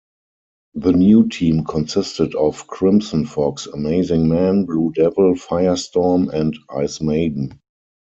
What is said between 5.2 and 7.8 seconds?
Firestorm, and Icemaiden.